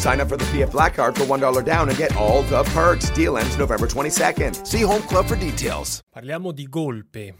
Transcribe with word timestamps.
Sign 0.00 0.18
up 0.18 0.28
for 0.28 0.38
the 0.38 0.46
PF 0.46 0.70
Black 0.70 0.94
Card 0.94 1.14
for 1.14 1.26
$1 1.26 1.62
down 1.62 1.90
and 1.90 1.98
get 1.98 2.16
all 2.16 2.42
the 2.44 2.62
perks. 2.72 3.10
Deal 3.10 3.36
ends 3.36 3.58
November 3.58 3.86
22nd. 3.86 4.64
See 4.64 4.82
Home 4.82 5.04
Club 5.06 5.26
for 5.26 5.36
details. 5.36 6.00
Parliamo 6.08 6.52
di 6.52 6.66
golpe. 6.70 7.34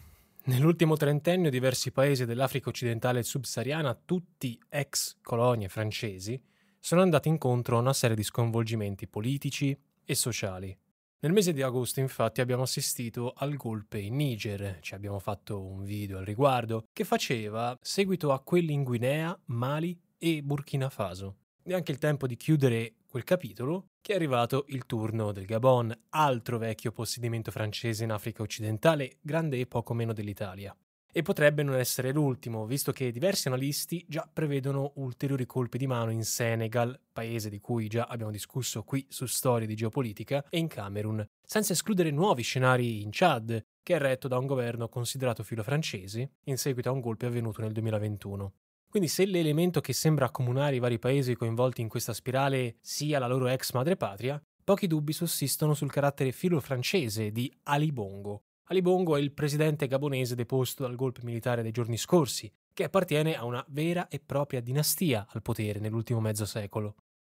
Nell'ultimo 0.44 0.94
trentennio 0.98 1.48
diversi 1.48 1.90
paesi 1.90 2.26
dell'Africa 2.26 2.68
occidentale 2.68 3.20
e 3.20 3.22
subsahariana, 3.22 3.98
tutti 4.04 4.60
ex 4.68 5.16
colonie 5.22 5.70
francesi, 5.70 6.38
sono 6.78 7.00
andati 7.00 7.28
incontro 7.28 7.78
a 7.78 7.80
una 7.80 7.94
serie 7.94 8.14
di 8.14 8.22
sconvolgimenti 8.22 9.08
politici 9.08 9.74
e 10.04 10.14
sociali. 10.14 10.76
Nel 11.20 11.32
mese 11.32 11.54
di 11.54 11.62
agosto 11.62 12.00
infatti 12.00 12.42
abbiamo 12.42 12.64
assistito 12.64 13.32
al 13.36 13.56
golpe 13.56 13.98
in 13.98 14.16
Niger, 14.16 14.80
ci 14.82 14.94
abbiamo 14.94 15.18
fatto 15.18 15.64
un 15.64 15.82
video 15.82 16.18
al 16.18 16.26
riguardo, 16.26 16.84
che 16.92 17.04
faceva 17.04 17.74
seguito 17.80 18.32
a 18.32 18.40
quelli 18.40 18.74
in 18.74 18.82
Guinea, 18.82 19.34
Mali 19.46 19.98
e 20.18 20.42
Burkina 20.42 20.90
Faso. 20.90 21.36
È 21.62 21.74
anche 21.74 21.92
il 21.92 21.98
tempo 21.98 22.26
di 22.26 22.36
chiudere 22.36 22.94
quel 23.06 23.22
capitolo 23.22 23.90
che 24.00 24.12
è 24.12 24.16
arrivato 24.16 24.64
il 24.68 24.86
turno 24.86 25.30
del 25.30 25.44
Gabon, 25.44 25.94
altro 26.08 26.56
vecchio 26.56 26.90
possedimento 26.90 27.50
francese 27.50 28.02
in 28.02 28.12
Africa 28.12 28.42
occidentale, 28.42 29.18
grande 29.20 29.60
e 29.60 29.66
poco 29.66 29.92
meno 29.92 30.14
dell'Italia. 30.14 30.74
E 31.12 31.20
potrebbe 31.20 31.62
non 31.62 31.74
essere 31.74 32.12
l'ultimo, 32.12 32.64
visto 32.64 32.92
che 32.92 33.12
diversi 33.12 33.48
analisti 33.48 34.02
già 34.08 34.28
prevedono 34.32 34.92
ulteriori 34.96 35.44
colpi 35.44 35.76
di 35.76 35.86
mano 35.86 36.10
in 36.10 36.24
Senegal, 36.24 36.98
paese 37.12 37.50
di 37.50 37.60
cui 37.60 37.88
già 37.88 38.04
abbiamo 38.04 38.30
discusso 38.30 38.82
qui 38.82 39.04
su 39.10 39.26
Storie 39.26 39.66
di 39.66 39.74
Geopolitica, 39.74 40.42
e 40.48 40.58
in 40.58 40.66
Camerun, 40.66 41.24
senza 41.44 41.74
escludere 41.74 42.10
nuovi 42.10 42.42
scenari 42.42 43.02
in 43.02 43.10
Chad, 43.12 43.62
che 43.82 43.94
è 43.94 43.98
retto 43.98 44.28
da 44.28 44.38
un 44.38 44.46
governo 44.46 44.88
considerato 44.88 45.42
filo 45.42 45.62
francese 45.62 46.36
in 46.44 46.56
seguito 46.56 46.88
a 46.88 46.92
un 46.92 47.00
golpe 47.00 47.26
avvenuto 47.26 47.60
nel 47.60 47.72
2021. 47.72 48.52
Quindi 48.90 49.08
se 49.08 49.24
l'elemento 49.24 49.80
che 49.80 49.92
sembra 49.92 50.26
accomunare 50.26 50.74
i 50.74 50.80
vari 50.80 50.98
paesi 50.98 51.36
coinvolti 51.36 51.80
in 51.80 51.86
questa 51.88 52.12
spirale 52.12 52.74
sia 52.80 53.20
la 53.20 53.28
loro 53.28 53.46
ex 53.46 53.70
madrepatria, 53.72 54.42
pochi 54.64 54.88
dubbi 54.88 55.12
sussistono 55.12 55.74
sul 55.74 55.92
carattere 55.92 56.32
filo-francese 56.32 57.30
di 57.30 57.56
Ali 57.62 57.92
Bongo. 57.92 58.46
Ali 58.64 58.82
Bongo 58.82 59.16
è 59.16 59.20
il 59.20 59.30
presidente 59.30 59.86
gabonese 59.86 60.34
deposto 60.34 60.82
dal 60.82 60.96
golpe 60.96 61.20
militare 61.22 61.62
dei 61.62 61.70
giorni 61.70 61.96
scorsi, 61.96 62.52
che 62.72 62.82
appartiene 62.82 63.36
a 63.36 63.44
una 63.44 63.64
vera 63.68 64.08
e 64.08 64.18
propria 64.18 64.60
dinastia 64.60 65.24
al 65.30 65.42
potere 65.42 65.78
nell'ultimo 65.78 66.20
mezzo 66.20 66.44
secolo. 66.44 66.96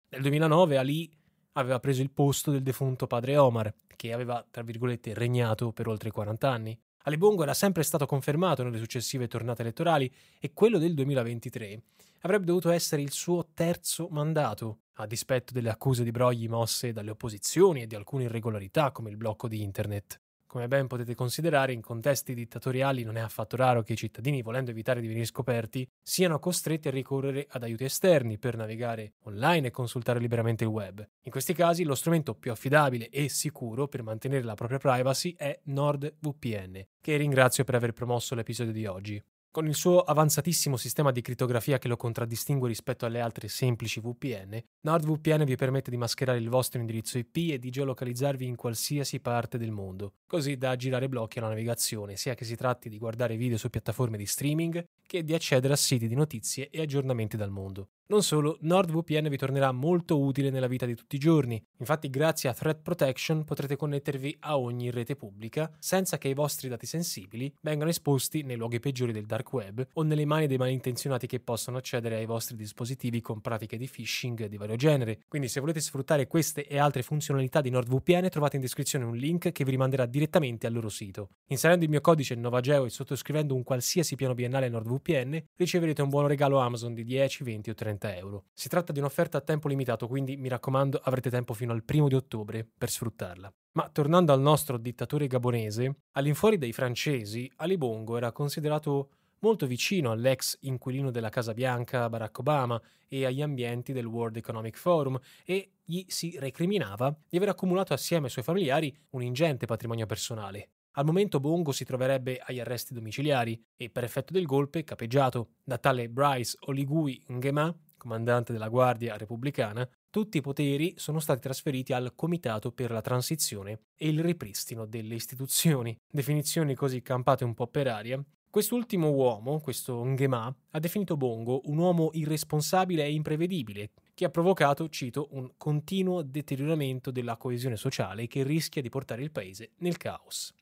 Nel 0.10 0.22
2009 0.22 0.78
Ali 0.78 1.12
aveva 1.52 1.80
preso 1.80 2.02
il 2.02 2.10
posto 2.10 2.50
del 2.50 2.64
defunto 2.64 3.06
padre 3.06 3.38
Omar, 3.38 3.72
che 3.96 4.12
aveva, 4.12 4.44
tra 4.50 4.64
virgolette, 4.64 5.14
regnato 5.14 5.72
per 5.72 5.88
oltre 5.88 6.10
40 6.10 6.50
anni. 6.50 6.80
Ali 7.06 7.18
Bongo 7.18 7.44
era 7.44 7.54
sempre 7.54 7.84
stato 7.84 8.06
confermato 8.06 8.64
nelle 8.64 8.78
successive 8.78 9.28
tornate 9.28 9.62
elettorali 9.62 10.10
e 10.40 10.54
quello 10.54 10.78
del 10.78 10.94
2023 10.94 11.82
avrebbe 12.22 12.46
dovuto 12.46 12.70
essere 12.70 13.02
il 13.02 13.12
suo 13.12 13.50
terzo 13.54 14.08
mandato, 14.10 14.80
a 14.94 15.06
dispetto 15.06 15.52
delle 15.52 15.70
accuse 15.70 16.06
di 16.06 16.12
brogli 16.12 16.48
mosse 16.48 16.94
dalle 16.94 17.12
opposizioni 17.12 17.82
e 17.82 17.88
di 17.88 17.96
alcune 17.96 18.24
irregolarità 18.24 18.92
come 18.92 19.10
il 19.10 19.18
blocco 19.18 19.50
di 19.50 19.62
internet. 19.62 20.22
Come 20.54 20.68
ben 20.68 20.86
potete 20.86 21.16
considerare, 21.16 21.74
in 21.74 21.82
contesti 21.82 22.36
dittatoriali 22.36 23.02
non 23.02 23.18
è 23.18 23.22
affatto 23.22 23.56
raro 23.56 23.82
che 23.82 23.94
i 23.94 23.96
cittadini, 23.96 24.44
volendo 24.44 24.70
evitare 24.70 25.02
di 25.02 25.08
venire 25.08 25.26
scoperti, 25.26 25.90
siano 26.00 26.38
costretti 26.38 26.90
a 26.90 26.92
ricorrere 26.92 27.48
ad 27.50 27.64
aiuti 27.64 27.86
esterni 27.86 28.38
per 28.38 28.56
navigare 28.56 29.14
online 29.24 29.70
e 29.70 29.72
consultare 29.72 30.20
liberamente 30.20 30.64
il 30.64 30.70
web. 30.70 31.04
In 31.22 31.32
questi 31.32 31.56
casi 31.56 31.84
lo 31.84 31.96
strumento 31.96 32.36
più 32.36 32.52
affidabile 32.52 33.10
e 33.10 33.30
sicuro 33.30 33.88
per 33.88 34.04
mantenere 34.04 34.44
la 34.44 34.54
propria 34.54 34.78
privacy 34.78 35.34
è 35.36 35.60
NordVPN, 35.64 36.86
che 37.02 37.18
ringrazio 37.18 37.64
per 37.64 37.74
aver 37.74 37.94
promosso 37.94 38.36
l'episodio 38.36 38.74
di 38.74 38.86
oggi. 38.86 39.24
Con 39.54 39.68
il 39.68 39.76
suo 39.76 40.00
avanzatissimo 40.00 40.78
sistema 40.78 41.12
di 41.12 41.22
crittografia 41.22 41.78
che 41.78 41.88
lo 41.88 41.96
contraddistingue 41.96 42.68
rispetto 42.68 43.06
alle 43.06 43.20
altre 43.20 43.48
semplici 43.48 44.00
VPN, 44.00 44.60
NordVPN 44.82 45.44
vi 45.44 45.56
permette 45.56 45.92
di 45.92 45.98
mascherare 45.98 46.40
il 46.40 46.50
vostro 46.50 46.80
indirizzo 46.80 47.20
IP 47.20 47.52
e 47.52 47.60
di 47.60 47.70
geolocalizzarvi 47.70 48.48
in 48.48 48.56
qualsiasi 48.56 49.20
parte 49.20 49.60
del 49.60 49.70
mondo, 49.70 50.14
così 50.26 50.58
da 50.58 50.76
girare 50.76 51.08
blocchi 51.08 51.38
alla 51.38 51.50
navigazione, 51.50 52.16
sia 52.16 52.34
che 52.34 52.46
si 52.46 52.56
tratti 52.56 52.90
di 52.90 52.98
guardare 52.98 53.38
video 53.38 53.60
su 53.60 53.70
piattaforme 53.70 54.18
di 54.18 54.26
streaming 54.26 54.84
che 55.06 55.24
di 55.24 55.36
accedere 55.36 55.74
a 55.74 55.78
siti 55.78 56.08
di 56.08 56.16
notizie 56.16 56.72
e 56.72 56.82
aggiornamenti 56.82 57.38
dal 57.38 57.52
mondo. 57.52 57.90
Non 58.06 58.22
solo, 58.22 58.58
NordVPN 58.60 59.30
vi 59.30 59.38
tornerà 59.38 59.72
molto 59.72 60.20
utile 60.20 60.50
nella 60.50 60.68
vita 60.68 60.86
di 60.86 60.94
tutti 60.94 61.16
i 61.16 61.20
giorni. 61.20 61.64
Infatti, 61.78 62.10
grazie 62.10 62.50
a 62.50 62.54
Threat 62.54 62.82
Protection 62.82 63.46
potrete 63.46 63.78
connettervi 63.78 64.36
a 64.42 64.60
ogni 64.60 64.92
rete 64.92 65.16
pubblica 65.16 65.74
senza 65.80 66.18
che 66.18 66.28
i 66.28 66.34
vostri 66.34 66.68
dati 66.68 66.86
sensibili 66.86 67.52
vengano 67.62 67.90
esposti 67.90 68.44
nei 68.44 68.58
luoghi 68.58 68.82
peggiori 68.82 69.14
del 69.14 69.26
dark 69.26 69.54
web 69.54 69.88
o 69.94 70.02
nelle 70.04 70.26
mani 70.26 70.48
dei 70.48 70.58
malintenzionati 70.58 71.28
che 71.28 71.40
possono 71.40 71.78
accedere 71.78 72.18
ai 72.18 72.26
vostri 72.26 72.58
dispositivi 72.58 73.22
con 73.22 73.40
pratiche 73.40 73.78
di 73.78 73.88
phishing 73.88 74.48
di 74.48 74.58
vario 74.58 74.76
genere. 74.76 75.22
Quindi, 75.30 75.48
se 75.48 75.62
volete 75.62 75.80
sfruttare 75.80 76.28
queste 76.28 76.68
e 76.68 76.78
altre 76.78 77.04
funzionalità 77.04 77.62
di 77.62 77.70
NordVPN, 77.70 78.28
trovate 78.28 78.58
in 78.58 78.62
descrizione 78.62 79.06
un 79.06 79.16
link 79.16 79.54
che 79.54 79.64
vi 79.64 79.72
rimanderà 79.72 80.06
direttamente 80.06 80.68
al 80.68 80.74
loro 80.74 80.90
sito. 80.90 81.30
Inserendo 81.48 81.86
il 81.86 81.90
mio 81.90 82.02
codice 82.02 82.36
NovaGeo 82.36 82.84
e 82.84 82.90
sottoscrivendo 82.90 83.56
un 83.56 83.64
qualsiasi 83.64 84.18
piano 84.18 84.34
biennale 84.34 84.68
NordVPN, 84.68 85.42
riceverete 85.56 86.02
un 86.02 86.10
buono 86.10 86.28
regalo 86.28 86.60
Amazon 86.60 86.94
di 86.94 87.06
10, 87.06 87.46
20 87.46 87.70
o 87.70 87.74
30 87.74 87.92
euro. 88.02 88.46
Si 88.54 88.70
tratta 88.70 88.92
di 88.92 89.00
un'offerta 89.00 89.38
a 89.38 89.42
tempo 89.42 89.68
limitato, 89.68 90.08
quindi 90.08 90.38
mi 90.38 90.50
raccomando 90.50 91.00
avrete 91.04 91.30
tempo 91.30 91.54
fino 91.54 91.74
al 91.74 91.84
primo 91.84 92.08
di 92.08 92.16
ottobre 92.16 92.68
per 92.78 92.90
sfruttarla. 92.90 93.54
Ma 93.74 93.90
tornando 93.90 94.34
al 94.34 94.42
nostro 94.42 94.78
dittatore 94.78 95.28
gabonese, 95.28 95.96
all'infuori 96.12 96.58
dei 96.58 96.74
francesi, 96.74 97.52
Ali 97.58 97.78
Bongo 97.78 98.18
era 98.18 98.32
considerato 98.32 99.10
molto 99.40 99.68
vicino 99.68 100.12
all'ex 100.12 100.58
inquilino 100.62 101.12
della 101.12 101.30
Casa 101.30 101.54
Bianca 101.54 102.10
Barack 102.10 102.40
Obama 102.40 102.82
e 103.08 103.26
agli 103.26 103.42
ambienti 103.42 103.92
del 103.92 104.06
World 104.06 104.38
Economic 104.38 104.78
Forum 104.78 105.20
e 105.46 105.74
gli 105.84 106.04
si 106.08 106.38
recriminava 106.40 107.16
di 107.28 107.38
aver 107.38 107.50
accumulato 107.50 107.94
assieme 107.94 108.26
ai 108.26 108.32
suoi 108.32 108.44
familiari 108.44 108.96
un 109.12 109.22
ingente 109.22 109.66
patrimonio 109.66 110.06
personale. 110.06 110.70
Al 110.96 111.06
momento 111.06 111.40
Bongo 111.40 111.72
si 111.72 111.86
troverebbe 111.86 112.38
agli 112.38 112.60
arresti 112.60 112.94
domiciliari 112.94 113.60
e 113.76 113.90
per 113.90 114.04
effetto 114.04 114.32
del 114.32 114.46
golpe, 114.46 114.84
capeggiato 114.84 115.54
da 115.64 115.80
tale 115.80 116.08
Bryce 116.08 116.56
Oligui 116.68 117.20
Ngema, 117.32 117.76
comandante 117.98 118.54
della 118.54 118.68
Guardia 118.68 119.18
Repubblicana, 119.18 119.90
tutti 120.12 120.38
i 120.38 120.42
poteri 120.42 120.94
sono 120.98 121.20
stati 121.20 121.40
trasferiti 121.40 121.94
al 121.94 122.14
Comitato 122.14 122.72
per 122.72 122.92
la 122.92 123.02
Transizione 123.02 123.86
e 123.96 124.08
il 124.08 124.20
ripristino 124.20 124.86
delle 124.86 125.16
istituzioni, 125.16 125.98
definizioni 126.08 126.76
così 126.76 127.02
campate 127.02 127.44
un 127.44 127.56
po' 127.56 127.66
per 127.66 127.88
aria. 127.88 128.24
Quest'ultimo 128.48 129.10
uomo, 129.10 129.62
questo 129.62 130.06
Ngema, 130.06 130.56
ha 130.70 130.80
definito 130.80 131.18
Bongo 131.18 131.62
un 131.66 131.80
uomo 131.80 132.12
irresponsabile 132.14 133.04
e 133.04 133.14
imprevedibile, 133.14 133.90
che 134.14 134.26
ha 134.26 134.30
provocato, 134.30 134.88
cito, 134.90 135.30
un 135.32 135.54
continuo 135.58 136.22
deterioramento 136.22 137.10
della 137.10 137.38
coesione 137.38 137.78
sociale 137.78 138.28
che 138.28 138.44
rischia 138.44 138.84
di 138.84 138.90
portare 138.90 139.24
il 139.24 139.32
paese 139.32 139.72
nel 139.78 139.98
caos. 139.98 140.54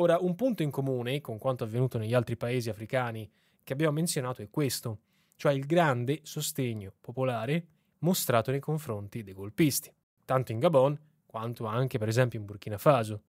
Ora, 0.00 0.16
un 0.18 0.34
punto 0.34 0.62
in 0.62 0.70
comune 0.70 1.20
con 1.20 1.36
quanto 1.36 1.64
avvenuto 1.64 1.98
negli 1.98 2.14
altri 2.14 2.34
paesi 2.34 2.70
africani 2.70 3.30
che 3.62 3.74
abbiamo 3.74 3.92
menzionato 3.92 4.40
è 4.40 4.48
questo, 4.48 5.00
cioè 5.36 5.52
il 5.52 5.66
grande 5.66 6.20
sostegno 6.22 6.94
popolare 6.98 7.66
mostrato 7.98 8.50
nei 8.50 8.60
confronti 8.60 9.22
dei 9.22 9.34
golpisti, 9.34 9.92
tanto 10.24 10.52
in 10.52 10.58
Gabon 10.58 10.98
quanto 11.26 11.66
anche 11.66 11.98
per 11.98 12.08
esempio 12.08 12.38
in 12.38 12.46
Burkina 12.46 12.78
Faso. 12.78 13.24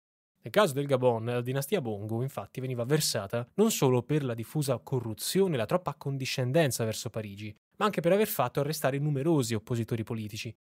Nel 0.42 0.52
caso 0.52 0.74
del 0.74 0.84
Gabon, 0.84 1.24
la 1.24 1.40
dinastia 1.40 1.80
Bongo 1.80 2.20
infatti 2.20 2.60
veniva 2.60 2.82
avversata 2.82 3.48
non 3.54 3.70
solo 3.70 4.02
per 4.02 4.22
la 4.22 4.34
diffusa 4.34 4.76
corruzione 4.76 5.54
e 5.54 5.56
la 5.56 5.64
troppa 5.64 5.92
accondiscendenza 5.92 6.84
verso 6.84 7.08
Parigi, 7.08 7.56
ma 7.76 7.86
anche 7.86 8.02
per 8.02 8.12
aver 8.12 8.28
fatto 8.28 8.60
arrestare 8.60 8.98
numerosi 8.98 9.54
oppositori 9.54 10.02
politici. 10.02 10.54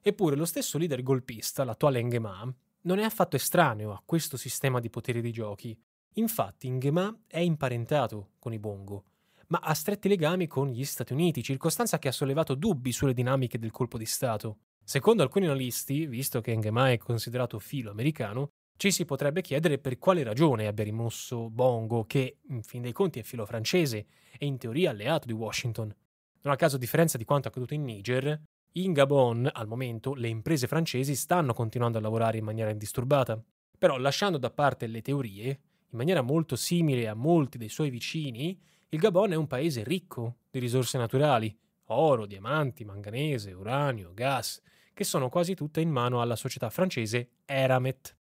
Eppure 0.00 0.36
lo 0.36 0.44
stesso 0.44 0.78
leader 0.78 1.02
golpista, 1.02 1.64
l'attuale 1.64 2.00
Ngema, 2.00 2.54
non 2.82 2.98
è 2.98 3.04
affatto 3.04 3.36
estraneo 3.36 3.92
a 3.92 4.02
questo 4.04 4.36
sistema 4.36 4.80
di 4.80 4.90
poteri 4.90 5.20
di 5.20 5.32
giochi. 5.32 5.78
Infatti 6.14 6.70
Ngema 6.70 7.22
è 7.26 7.38
imparentato 7.38 8.30
con 8.38 8.52
i 8.52 8.58
Bongo, 8.58 9.04
ma 9.48 9.58
ha 9.58 9.74
stretti 9.74 10.08
legami 10.08 10.46
con 10.46 10.68
gli 10.68 10.84
Stati 10.84 11.12
Uniti, 11.12 11.42
circostanza 11.42 11.98
che 11.98 12.08
ha 12.08 12.12
sollevato 12.12 12.54
dubbi 12.54 12.92
sulle 12.92 13.14
dinamiche 13.14 13.58
del 13.58 13.70
colpo 13.70 13.98
di 13.98 14.06
Stato. 14.06 14.58
Secondo 14.82 15.22
alcuni 15.22 15.46
analisti, 15.46 16.06
visto 16.06 16.40
che 16.40 16.56
Ngema 16.56 16.90
è 16.90 16.98
considerato 16.98 17.58
filo 17.58 17.90
americano, 17.90 18.50
ci 18.78 18.90
si 18.92 19.04
potrebbe 19.04 19.42
chiedere 19.42 19.78
per 19.78 19.98
quale 19.98 20.22
ragione 20.22 20.66
abbia 20.66 20.84
rimosso 20.84 21.50
Bongo, 21.50 22.04
che 22.04 22.38
in 22.48 22.62
fin 22.62 22.82
dei 22.82 22.92
conti 22.92 23.18
è 23.18 23.22
filo 23.22 23.44
francese 23.44 24.06
e 24.38 24.46
in 24.46 24.56
teoria 24.56 24.90
alleato 24.90 25.26
di 25.26 25.32
Washington. 25.32 25.94
Non 26.42 26.52
a 26.52 26.56
caso, 26.56 26.76
a 26.76 26.78
differenza 26.78 27.18
di 27.18 27.24
quanto 27.24 27.48
accaduto 27.48 27.74
in 27.74 27.82
Niger, 27.82 28.40
in 28.72 28.92
Gabon, 28.92 29.50
al 29.52 29.66
momento, 29.66 30.14
le 30.14 30.28
imprese 30.28 30.66
francesi 30.66 31.14
stanno 31.14 31.54
continuando 31.54 31.98
a 31.98 32.00
lavorare 32.00 32.38
in 32.38 32.44
maniera 32.44 32.70
indisturbata. 32.70 33.42
Però, 33.76 33.96
lasciando 33.96 34.38
da 34.38 34.50
parte 34.50 34.86
le 34.86 35.02
teorie, 35.02 35.48
in 35.90 35.96
maniera 35.96 36.20
molto 36.20 36.56
simile 36.56 37.08
a 37.08 37.14
molti 37.14 37.58
dei 37.58 37.68
suoi 37.68 37.90
vicini, 37.90 38.60
il 38.90 38.98
Gabon 38.98 39.32
è 39.32 39.36
un 39.36 39.46
paese 39.46 39.84
ricco 39.84 40.38
di 40.50 40.58
risorse 40.58 40.98
naturali, 40.98 41.56
oro, 41.86 42.26
diamanti, 42.26 42.84
manganese, 42.84 43.52
uranio, 43.52 44.12
gas, 44.14 44.60
che 44.92 45.04
sono 45.04 45.28
quasi 45.28 45.54
tutte 45.54 45.80
in 45.80 45.90
mano 45.90 46.20
alla 46.20 46.36
società 46.36 46.70
francese 46.70 47.30
Eramet. 47.44 48.16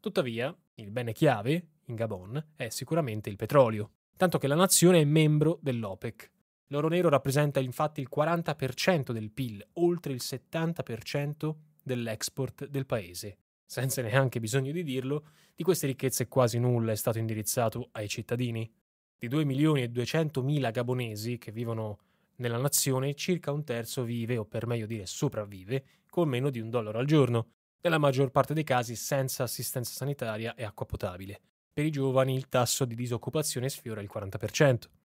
Tuttavia, 0.00 0.54
il 0.74 0.90
bene 0.90 1.12
chiave 1.12 1.66
in 1.86 1.94
Gabon 1.94 2.52
è 2.56 2.68
sicuramente 2.70 3.30
il 3.30 3.36
petrolio, 3.36 3.90
tanto 4.16 4.38
che 4.38 4.46
la 4.46 4.54
nazione 4.54 5.00
è 5.00 5.04
membro 5.04 5.58
dell'OPEC. 5.60 6.31
L'oro 6.72 6.88
nero 6.88 7.10
rappresenta 7.10 7.60
infatti 7.60 8.00
il 8.00 8.08
40% 8.10 9.12
del 9.12 9.30
PIL, 9.30 9.62
oltre 9.74 10.14
il 10.14 10.20
70% 10.22 11.54
dell'export 11.82 12.66
del 12.66 12.86
paese. 12.86 13.36
Senza 13.66 14.00
neanche 14.00 14.40
bisogno 14.40 14.72
di 14.72 14.82
dirlo, 14.82 15.26
di 15.54 15.64
queste 15.64 15.86
ricchezze 15.86 16.28
quasi 16.28 16.58
nulla 16.58 16.92
è 16.92 16.96
stato 16.96 17.18
indirizzato 17.18 17.90
ai 17.92 18.08
cittadini. 18.08 18.72
Di 19.18 19.28
2 19.28 19.44
milioni 19.44 19.82
e 19.82 19.88
200 19.88 20.42
mila 20.42 20.70
gabonesi 20.70 21.36
che 21.36 21.52
vivono 21.52 21.98
nella 22.36 22.56
nazione, 22.56 23.14
circa 23.14 23.52
un 23.52 23.64
terzo 23.64 24.02
vive, 24.02 24.38
o 24.38 24.46
per 24.46 24.66
meglio 24.66 24.86
dire 24.86 25.04
sopravvive, 25.04 25.84
con 26.08 26.26
meno 26.26 26.48
di 26.48 26.58
un 26.58 26.70
dollaro 26.70 26.98
al 26.98 27.06
giorno, 27.06 27.48
nella 27.82 27.98
maggior 27.98 28.30
parte 28.30 28.54
dei 28.54 28.64
casi 28.64 28.96
senza 28.96 29.42
assistenza 29.42 29.92
sanitaria 29.92 30.54
e 30.54 30.64
acqua 30.64 30.86
potabile. 30.86 31.38
Per 31.70 31.84
i 31.84 31.90
giovani 31.90 32.34
il 32.34 32.48
tasso 32.48 32.86
di 32.86 32.94
disoccupazione 32.94 33.68
sfiora 33.68 34.00
il 34.00 34.10
40%. 34.10 35.01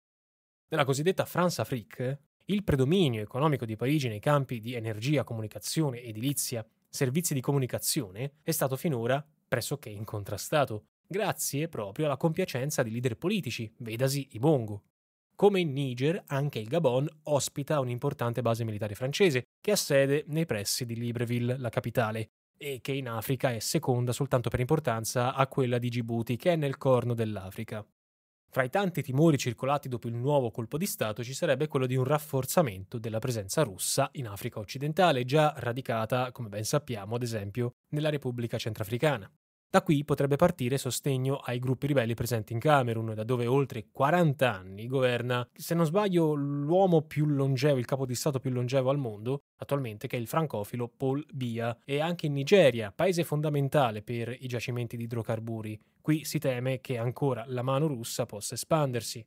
Nella 0.69 0.83
cosiddetta 0.83 1.23
France 1.23 1.61
Afrique, 1.61 2.19
il 2.47 2.65
predominio 2.65 3.21
economico 3.21 3.65
di 3.65 3.77
Parigi 3.77 4.09
nei 4.09 4.19
campi 4.19 4.59
di 4.59 4.73
energia, 4.73 5.23
comunicazione, 5.23 6.01
edilizia, 6.01 6.65
servizi 6.89 7.33
di 7.33 7.39
comunicazione 7.39 8.33
è 8.41 8.51
stato 8.51 8.75
finora 8.75 9.25
pressoché 9.47 9.87
incontrastato, 9.87 10.87
grazie 11.07 11.69
proprio 11.69 12.07
alla 12.07 12.17
compiacenza 12.17 12.83
di 12.83 12.91
leader 12.91 13.15
politici, 13.15 13.71
vedasi 13.77 14.27
i 14.31 14.39
Bongo. 14.39 14.83
Come 15.37 15.61
in 15.61 15.71
Niger, 15.71 16.21
anche 16.27 16.59
il 16.59 16.67
Gabon 16.67 17.07
ospita 17.23 17.79
un'importante 17.79 18.41
base 18.41 18.65
militare 18.65 18.95
francese 18.95 19.43
che 19.61 19.71
ha 19.71 19.77
sede 19.77 20.25
nei 20.27 20.45
pressi 20.45 20.85
di 20.85 20.95
Libreville, 20.95 21.57
la 21.57 21.69
capitale, 21.69 22.27
e 22.57 22.79
che 22.81 22.91
in 22.91 23.07
Africa 23.07 23.53
è 23.53 23.59
seconda 23.59 24.11
soltanto 24.11 24.49
per 24.49 24.59
importanza 24.59 25.33
a 25.33 25.47
quella 25.47 25.77
di 25.77 25.87
Djibouti, 25.87 26.35
che 26.35 26.51
è 26.51 26.55
nel 26.57 26.77
corno 26.77 27.13
dell'Africa. 27.13 27.85
Fra 28.57 28.65
i 28.65 28.71
tanti 28.71 29.03
timori 29.03 29.37
circolati 29.37 29.87
dopo 29.87 30.07
il 30.07 30.15
nuovo 30.15 30.49
colpo 30.49 30.79
di 30.79 30.87
Stato 30.87 31.23
ci 31.23 31.35
sarebbe 31.35 31.67
quello 31.67 31.85
di 31.85 31.95
un 31.95 32.03
rafforzamento 32.03 32.97
della 32.97 33.19
presenza 33.19 33.61
russa 33.61 34.09
in 34.13 34.27
Africa 34.27 34.57
occidentale, 34.57 35.25
già 35.25 35.53
radicata, 35.57 36.31
come 36.31 36.49
ben 36.49 36.63
sappiamo, 36.63 37.13
ad 37.13 37.21
esempio, 37.21 37.75
nella 37.89 38.09
Repubblica 38.09 38.57
Centrafricana. 38.57 39.31
Da 39.69 39.81
qui 39.81 40.05
potrebbe 40.05 40.37
partire 40.37 40.77
sostegno 40.77 41.35
ai 41.39 41.59
gruppi 41.59 41.87
ribelli 41.87 42.13
presenti 42.13 42.53
in 42.53 42.59
Camerun, 42.59 43.13
da 43.13 43.25
dove 43.25 43.47
oltre 43.47 43.89
40 43.91 44.53
anni 44.53 44.87
governa, 44.87 45.45
se 45.53 45.75
non 45.75 45.85
sbaglio, 45.85 46.33
l'uomo 46.33 47.01
più 47.01 47.25
longevo, 47.25 47.77
il 47.77 47.83
capo 47.83 48.05
di 48.05 48.15
Stato 48.15 48.39
più 48.39 48.49
longevo 48.49 48.89
al 48.89 48.97
mondo, 48.97 49.41
attualmente, 49.57 50.07
che 50.07 50.15
è 50.15 50.19
il 50.21 50.27
francofilo 50.27 50.87
Paul 50.95 51.25
Biya, 51.33 51.79
e 51.83 51.99
anche 51.99 52.27
in 52.27 52.33
Nigeria, 52.33 52.93
paese 52.95 53.25
fondamentale 53.25 54.01
per 54.03 54.33
i 54.39 54.47
giacimenti 54.47 54.95
di 54.95 55.03
idrocarburi. 55.03 55.77
Qui 55.99 56.23
si 56.23 56.39
teme 56.39 56.79
che 56.79 56.97
ancora 56.97 57.43
la 57.45 57.61
mano 57.61 57.87
russa 57.87 58.25
possa 58.25 58.53
espandersi. 58.53 59.23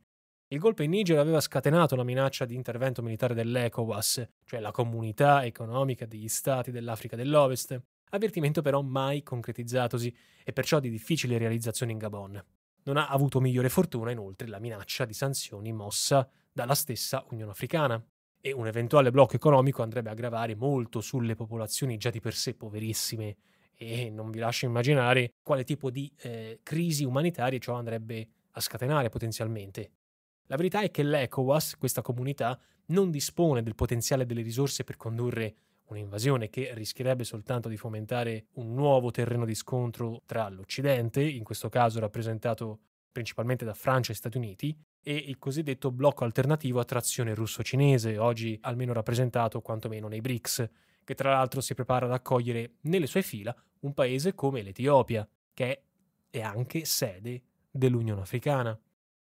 Il 0.53 0.59
golpe 0.59 0.85
in 0.85 0.91
Niger 0.91 1.19
aveva 1.19 1.41
scatenato 1.41 1.95
la 1.97 2.03
minaccia 2.03 2.47
di 2.47 2.55
intervento 2.55 3.03
militare 3.03 3.35
dell'ECOWAS, 3.35 4.29
cioè 4.47 4.59
la 4.59 4.73
comunità 4.73 5.45
economica 5.45 6.07
degli 6.07 6.29
stati 6.29 6.71
dell'Africa 6.71 7.15
dell'Ovest, 7.15 7.81
avvertimento 8.11 8.63
però 8.63 8.83
mai 8.83 9.23
concretizzatosi 9.23 10.15
e 10.45 10.53
perciò 10.53 10.79
di 10.79 10.91
difficile 10.91 11.39
realizzazione 11.39 11.93
in 11.93 11.99
Gabon. 11.99 12.43
Non 12.85 12.97
ha 12.97 13.09
avuto 13.09 13.41
migliore 13.41 13.69
fortuna 13.69 14.11
inoltre 14.11 14.49
la 14.49 14.59
minaccia 14.59 15.05
di 15.05 15.13
sanzioni 15.13 15.73
mossa 15.73 16.29
dalla 16.53 16.75
stessa 16.75 17.25
Unione 17.31 17.51
Africana 17.51 18.03
e 18.41 18.53
un 18.53 18.67
eventuale 18.67 19.11
blocco 19.11 19.37
economico 19.37 19.83
andrebbe 19.83 20.11
a 20.11 20.15
gravare 20.15 20.55
molto 20.55 21.01
sulle 21.01 21.35
popolazioni 21.35 21.99
già 21.99 22.11
di 22.11 22.21
per 22.21 22.35
sé 22.35 22.55
poverissime 22.55 23.37
e 23.75 24.11
non 24.11 24.31
vi 24.31 24.39
lascio 24.39 24.67
immaginare 24.67 25.33
quale 25.43 25.65
tipo 25.65 25.91
di 25.91 26.11
eh, 26.19 26.61
crisi 26.63 27.05
umanitarie 27.05 27.59
ciò 27.59 27.75
andrebbe 27.75 28.29
a 28.53 28.61
scatenare 28.61 29.09
potenzialmente. 29.09 29.93
La 30.47 30.57
verità 30.57 30.81
è 30.83 30.91
che 30.91 31.03
l'ECOWAS, 31.03 31.77
questa 31.79 32.03
comunità, 32.03 32.59
non 32.87 33.11
dispone 33.11 33.63
del 33.63 33.75
potenziale 33.75 34.27
delle 34.27 34.43
risorse 34.43 34.85
per 34.85 34.97
condurre 34.97 35.55
un'invasione 35.91 36.49
che 36.49 36.73
rischierebbe 36.75 37.25
soltanto 37.25 37.69
di 37.69 37.77
fomentare 37.77 38.47
un 38.55 38.75
nuovo 38.75 39.11
terreno 39.11 39.45
di 39.45 39.55
scontro 39.55 40.23
tra 40.25 40.49
l'Occidente, 40.49 41.23
in 41.23 41.45
questo 41.45 41.69
caso 41.69 42.01
rappresentato 42.01 42.81
principalmente 43.13 43.65
da 43.65 43.75
Francia 43.75 44.13
e 44.13 44.17
Stati 44.17 44.37
Uniti, 44.37 44.77
e 45.03 45.15
il 45.15 45.39
cosiddetto 45.39 45.91
blocco 45.91 46.25
alternativo 46.25 46.79
a 46.79 46.85
trazione 46.85 47.35
russo-cinese, 47.35 48.19
oggi 48.19 48.59
almeno 48.63 48.93
rappresentato 48.93 49.61
quantomeno 49.61 50.09
nei 50.09 50.21
BRICS, 50.21 50.69
che 51.03 51.15
tra 51.15 51.31
l'altro 51.33 51.61
si 51.61 51.75
prepara 51.75 52.07
ad 52.07 52.13
accogliere 52.13 52.75
nelle 52.83 53.07
sue 53.07 53.23
fila 53.23 53.55
un 53.81 53.95
paese 53.95 54.35
come 54.35 54.63
l'Etiopia, 54.63 55.27
che 55.53 55.85
è 56.31 56.41
anche 56.41 56.85
sede 56.85 57.43
dell'Unione 57.71 58.21
Africana. 58.21 58.79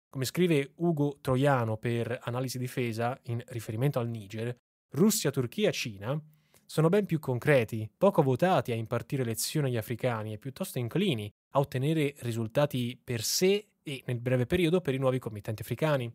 Come 0.09 0.25
scrive 0.25 0.73
Ugo 0.77 1.19
Troiano 1.21 1.77
per 1.77 2.21
Analisi 2.23 2.57
Difesa 2.57 3.19
in 3.25 3.43
riferimento 3.49 3.99
al 3.99 4.09
Niger, 4.09 4.57
Russia, 4.91 5.31
Turchia 5.33 5.73
Cina 5.73 6.19
sono 6.67 6.89
ben 6.89 7.07
più 7.07 7.19
concreti, 7.19 7.91
poco 7.97 8.23
votati 8.23 8.73
a 8.73 8.75
impartire 8.75 9.25
lezioni 9.25 9.69
agli 9.69 9.77
africani 9.77 10.33
e 10.33 10.39
piuttosto 10.39 10.79
inclini 10.79 11.33
a 11.51 11.59
ottenere 11.59 12.15
risultati 12.19 12.99
per 13.03 13.23
sé 13.23 13.67
e 13.83 14.03
nel 14.07 14.21
breve 14.21 14.47
periodo 14.47 14.81
per 14.81 14.95
i 14.95 14.99
nuovi 14.99 15.19
committenti 15.19 15.63
africani. 15.63 16.13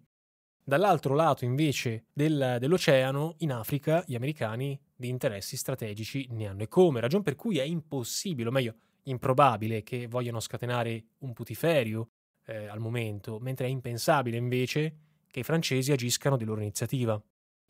Dall'altro 0.64 1.16
lato, 1.16 1.46
invece, 1.46 2.06
del, 2.14 2.58
dell'oceano, 2.60 3.36
in 3.40 3.52
Africa, 3.52 4.04
gli 4.06 4.16
americani 4.16 4.80
di 4.96 5.08
interessi 5.08 5.58
strategici 5.58 6.28
ne 6.32 6.48
hanno 6.48 6.64
e 6.64 6.68
come, 6.68 7.00
ragion 7.00 7.24
per 7.24 7.36
cui 7.36 7.58
è 7.58 7.64
impossibile, 7.64 8.50
o 8.50 8.52
meglio, 8.52 8.76
improbabile 9.04 9.82
che 9.82 10.08
vogliano 10.08 10.40
scatenare 10.40 11.06
un 11.20 11.34
putiferio 11.34 12.10
eh, 12.46 12.68
al 12.68 12.80
momento, 12.80 13.40
mentre 13.40 13.66
è 13.66 13.70
impensabile 13.70 14.38
invece 14.38 14.96
che 15.32 15.40
i 15.40 15.44
francesi 15.44 15.92
agiscano 15.92 16.38
di 16.38 16.46
loro 16.46 16.62
iniziativa. 16.62 17.20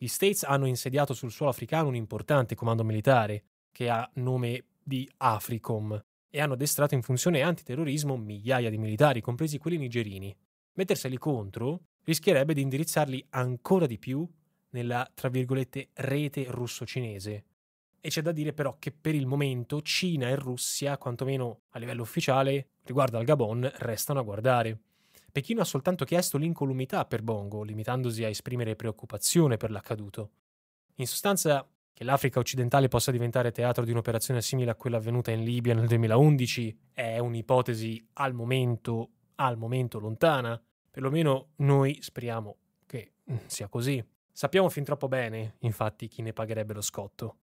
Gli 0.02 0.08
States 0.08 0.44
hanno 0.44 0.64
insediato 0.64 1.12
sul 1.12 1.30
suolo 1.30 1.50
africano 1.50 1.88
un 1.88 1.94
importante 1.94 2.54
comando 2.54 2.82
militare, 2.82 3.42
che 3.70 3.90
ha 3.90 4.10
nome 4.14 4.64
di 4.82 5.06
Africom, 5.18 6.02
e 6.30 6.40
hanno 6.40 6.54
addestrato 6.54 6.94
in 6.94 7.02
funzione 7.02 7.42
antiterrorismo 7.42 8.16
migliaia 8.16 8.70
di 8.70 8.78
militari, 8.78 9.20
compresi 9.20 9.58
quelli 9.58 9.76
nigerini. 9.76 10.34
Metterseli 10.72 11.18
contro 11.18 11.82
rischierebbe 12.02 12.54
di 12.54 12.62
indirizzarli 12.62 13.26
ancora 13.28 13.84
di 13.84 13.98
più 13.98 14.26
nella, 14.70 15.06
tra 15.12 15.28
virgolette, 15.28 15.90
rete 15.92 16.46
russo-cinese. 16.48 17.44
E 18.00 18.08
c'è 18.08 18.22
da 18.22 18.32
dire 18.32 18.54
però 18.54 18.76
che 18.78 18.92
per 18.92 19.14
il 19.14 19.26
momento 19.26 19.82
Cina 19.82 20.28
e 20.28 20.34
Russia, 20.34 20.96
quantomeno 20.96 21.64
a 21.72 21.78
livello 21.78 22.00
ufficiale, 22.00 22.70
riguardo 22.84 23.18
al 23.18 23.24
Gabon, 23.24 23.70
restano 23.76 24.20
a 24.20 24.22
guardare. 24.22 24.78
Pechino 25.30 25.60
ha 25.60 25.64
soltanto 25.64 26.04
chiesto 26.04 26.38
l'incolumità 26.38 27.04
per 27.04 27.22
Bongo, 27.22 27.62
limitandosi 27.62 28.24
a 28.24 28.28
esprimere 28.28 28.76
preoccupazione 28.76 29.56
per 29.56 29.70
l'accaduto. 29.70 30.30
In 30.96 31.06
sostanza, 31.06 31.66
che 31.92 32.04
l'Africa 32.04 32.38
occidentale 32.38 32.88
possa 32.88 33.10
diventare 33.10 33.52
teatro 33.52 33.84
di 33.84 33.90
un'operazione 33.90 34.40
simile 34.40 34.70
a 34.70 34.74
quella 34.74 34.96
avvenuta 34.96 35.30
in 35.30 35.44
Libia 35.44 35.74
nel 35.74 35.86
2011 35.86 36.78
è 36.94 37.18
un'ipotesi 37.18 38.08
al 38.14 38.32
momento, 38.32 39.10
al 39.36 39.56
momento 39.58 39.98
lontana. 39.98 40.60
Perlomeno 40.90 41.50
noi 41.56 41.98
speriamo 42.00 42.56
che 42.86 43.12
sia 43.46 43.68
così. 43.68 44.02
Sappiamo 44.32 44.68
fin 44.70 44.84
troppo 44.84 45.08
bene, 45.08 45.56
infatti, 45.58 46.08
chi 46.08 46.22
ne 46.22 46.32
pagherebbe 46.32 46.72
lo 46.72 46.80
scotto. 46.80 47.36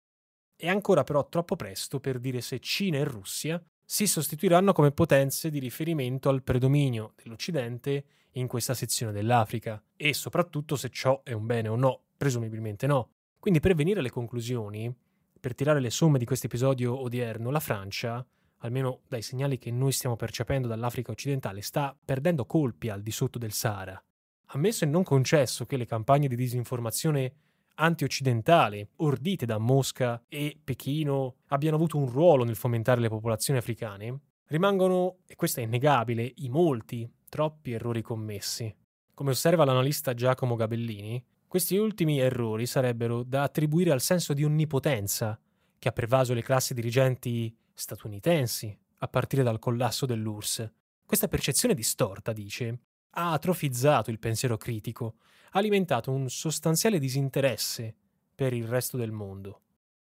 È 0.55 0.69
ancora 0.69 1.03
però 1.03 1.27
troppo 1.27 1.57
presto 1.57 1.99
per 1.99 2.19
dire 2.19 2.39
se 2.39 2.59
Cina 2.59 2.97
e 2.97 3.03
Russia 3.03 3.61
si 3.85 4.07
sostituiranno 4.07 4.73
come 4.73 4.91
potenze 4.91 5.49
di 5.49 5.59
riferimento 5.59 6.29
al 6.29 6.43
predominio 6.43 7.13
dell'Occidente 7.21 8.05
in 8.31 8.47
questa 8.47 8.73
sezione 8.73 9.11
dell'Africa 9.11 9.81
e 9.95 10.13
soprattutto 10.13 10.75
se 10.75 10.89
ciò 10.89 11.21
è 11.23 11.31
un 11.31 11.45
bene 11.45 11.69
o 11.69 11.75
no, 11.75 12.01
presumibilmente 12.17 12.87
no. 12.87 13.11
Quindi 13.39 13.59
per 13.59 13.75
venire 13.75 13.99
alle 13.99 14.09
conclusioni, 14.09 14.93
per 15.39 15.53
tirare 15.53 15.79
le 15.79 15.91
somme 15.91 16.17
di 16.17 16.25
questo 16.25 16.47
episodio 16.47 16.99
odierno, 16.99 17.51
la 17.51 17.59
Francia 17.59 18.25
almeno 18.65 19.01
dai 19.07 19.21
segnali 19.21 19.57
che 19.57 19.71
noi 19.71 19.91
stiamo 19.91 20.15
percependo 20.15 20.67
dall'Africa 20.67 21.11
occidentale, 21.11 21.61
sta 21.61 21.95
perdendo 22.03 22.45
colpi 22.45 22.89
al 22.89 23.01
di 23.01 23.11
sotto 23.11 23.37
del 23.37 23.51
Sahara. 23.51 24.01
Ammesso 24.49 24.83
e 24.83 24.87
non 24.87 25.03
concesso 25.03 25.65
che 25.65 25.77
le 25.77 25.85
campagne 25.85 26.27
di 26.27 26.35
disinformazione 26.35 27.33
anti-occidentale, 27.75 28.89
ordite 28.97 29.45
da 29.45 29.57
Mosca 29.57 30.23
e 30.27 30.57
Pechino, 30.61 31.35
abbiano 31.47 31.75
avuto 31.75 31.97
un 31.97 32.09
ruolo 32.09 32.43
nel 32.43 32.55
fomentare 32.55 33.01
le 33.01 33.09
popolazioni 33.09 33.59
africane, 33.59 34.19
rimangono, 34.47 35.17
e 35.27 35.35
questo 35.35 35.59
è 35.59 35.63
innegabile, 35.63 36.31
i 36.35 36.49
molti, 36.49 37.09
troppi 37.29 37.71
errori 37.71 38.01
commessi. 38.01 38.73
Come 39.13 39.31
osserva 39.31 39.65
l'analista 39.65 40.13
Giacomo 40.13 40.55
Gabellini, 40.55 41.23
questi 41.47 41.77
ultimi 41.77 42.19
errori 42.19 42.65
sarebbero 42.65 43.23
da 43.23 43.43
attribuire 43.43 43.91
al 43.91 44.01
senso 44.01 44.33
di 44.33 44.43
onnipotenza 44.43 45.39
che 45.77 45.87
ha 45.87 45.93
pervaso 45.93 46.33
le 46.33 46.41
classi 46.41 46.73
dirigenti 46.73 47.55
statunitensi 47.73 48.77
a 48.99 49.07
partire 49.07 49.43
dal 49.43 49.59
collasso 49.59 50.05
dell'URSS. 50.05 50.71
Questa 51.05 51.27
percezione 51.27 51.73
distorta, 51.73 52.33
dice, 52.33 52.79
ha 53.17 53.31
atrofizzato 53.31 54.11
il 54.11 54.19
pensiero 54.19 54.57
critico, 54.57 55.15
alimentato 55.51 56.11
un 56.11 56.29
sostanziale 56.29 56.99
disinteresse 56.99 57.95
per 58.33 58.53
il 58.53 58.67
resto 58.67 58.97
del 58.97 59.11
mondo. 59.11 59.61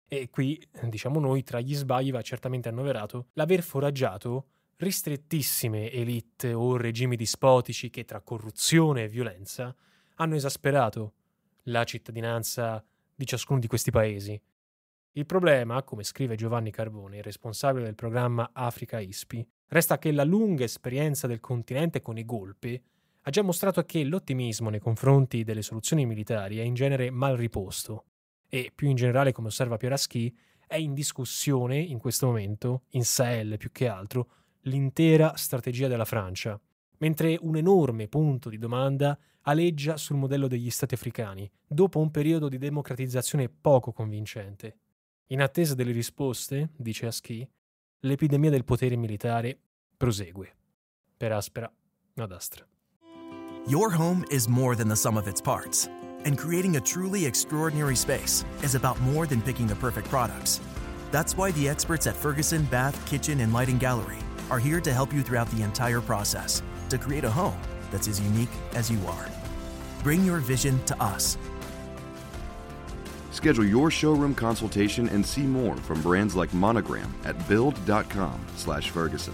E 0.08 0.29
qui, 0.29 0.62
diciamo 0.84 1.20
noi, 1.20 1.44
tra 1.44 1.60
gli 1.60 1.75
sbagli 1.75 2.12
va 2.12 2.22
certamente 2.22 2.68
annoverato 2.68 3.27
l'aver 3.34 3.62
foraggiato 3.62 4.48
ristrettissime 4.77 5.91
elite 5.91 6.53
o 6.53 6.77
regimi 6.77 7.15
dispotici 7.15 7.89
che 7.89 8.06
tra 8.06 8.22
corruzione 8.22 9.03
e 9.03 9.08
violenza 9.08 9.75
hanno 10.15 10.36
esasperato 10.36 11.13
la 11.63 11.84
cittadinanza 11.84 12.84
di 13.13 13.25
ciascuno 13.25 13.60
di 13.60 13.68
questi 13.68 13.91
paesi. 13.91 14.39
Il 15.13 15.25
problema, 15.25 15.81
come 15.81 16.03
scrive 16.03 16.35
Giovanni 16.35 16.69
Carbone, 16.69 17.23
responsabile 17.23 17.85
del 17.85 17.95
programma 17.95 18.51
Africa 18.53 18.99
ISPI, 18.99 19.45
resta 19.69 19.97
che 19.97 20.11
la 20.11 20.23
lunga 20.23 20.63
esperienza 20.63 21.25
del 21.25 21.39
continente 21.39 21.99
con 21.99 22.17
i 22.19 22.25
golpe 22.25 22.81
ha 23.21 23.29
già 23.31 23.41
mostrato 23.41 23.83
che 23.85 24.03
l'ottimismo 24.03 24.69
nei 24.69 24.79
confronti 24.79 25.43
delle 25.43 25.63
soluzioni 25.63 26.05
militari 26.05 26.59
è 26.59 26.61
in 26.61 26.75
genere 26.75 27.09
mal 27.09 27.35
riposto 27.35 28.05
e, 28.47 28.71
più 28.73 28.87
in 28.87 28.95
generale, 28.95 29.31
come 29.31 29.47
osserva 29.47 29.77
Pieraschi, 29.77 30.35
è 30.67 30.75
in 30.75 30.93
discussione 30.93 31.79
in 31.79 31.97
questo 31.97 32.27
momento, 32.27 32.83
in 32.89 33.03
Sahel 33.03 33.57
più 33.57 33.71
che 33.71 33.87
altro, 33.87 34.29
l'intera 34.61 35.35
strategia 35.35 35.87
della 35.87 36.05
Francia, 36.05 36.59
mentre 36.99 37.35
un 37.41 37.55
enorme 37.55 38.07
punto 38.07 38.49
di 38.49 38.59
domanda 38.59 39.17
aleggia 39.41 39.97
sul 39.97 40.17
modello 40.17 40.47
degli 40.47 40.69
stati 40.69 40.93
africani, 40.93 41.49
dopo 41.65 41.99
un 41.99 42.11
periodo 42.11 42.47
di 42.47 42.59
democratizzazione 42.59 43.49
poco 43.49 43.91
convincente. 43.91 44.77
In 45.31 45.41
attesa 45.41 45.75
delle 45.75 45.91
risposte, 45.91 46.71
dice 46.75 47.05
Aschi, 47.05 47.48
l'epidemia 48.00 48.50
del 48.50 48.63
potere 48.63 48.95
militare 48.95 49.55
prosegue. 49.95 50.55
Per 51.17 51.31
aspera 51.31 51.71
ad 52.15 52.31
astra. 52.31 52.65
Your 53.67 53.91
home 53.91 54.25
is 54.31 54.48
more 54.48 54.75
than 54.75 54.88
the 54.88 54.95
sum 54.95 55.17
of 55.17 55.27
its 55.27 55.39
parts, 55.39 55.88
and 56.25 56.36
creating 56.36 56.77
a 56.77 56.81
truly 56.81 57.25
extraordinary 57.25 57.95
space 57.95 58.43
is 58.63 58.74
about 58.74 59.00
more 59.01 59.27
than 59.27 59.39
picking 59.39 59.67
the 59.67 59.75
perfect 59.75 60.09
products. 60.09 60.62
That's 61.12 61.38
why 61.38 61.51
the 61.51 61.69
experts 61.69 62.07
at 62.07 62.15
Ferguson 62.15 62.63
Bath, 62.63 62.98
Kitchen, 63.05 63.41
and 63.41 63.53
Lighting 63.53 63.77
Gallery 63.77 64.17
are 64.50 64.59
here 64.59 64.81
to 64.81 64.91
help 64.91 65.13
you 65.13 65.21
throughout 65.21 65.51
the 65.51 65.62
entire 65.62 66.01
process 66.01 66.63
to 66.89 66.98
create 66.98 67.24
a 67.24 67.29
home 67.29 67.62
that's 67.91 68.07
as 68.07 68.19
unique 68.19 68.55
as 68.74 68.89
you 68.89 69.00
are. 69.05 69.29
Bring 70.01 70.25
your 70.25 70.39
vision 70.39 70.83
to 70.86 71.00
us. 71.00 71.38
Schedule 73.39 73.63
your 73.63 73.89
showroom 73.89 74.36
consultation 74.36 75.08
and 75.08 75.25
see 75.25 75.43
more 75.43 75.77
from 75.77 76.01
brands 76.01 76.36
like 76.36 76.53
Monogram 76.53 77.10
at 77.24 77.38
build.com/ferguson. 77.48 79.34